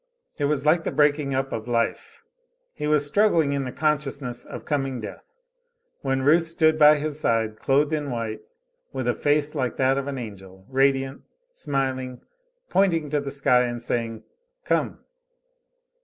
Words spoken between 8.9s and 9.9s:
with a face like